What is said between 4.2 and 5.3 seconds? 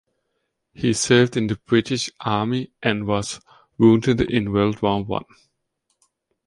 in World War One.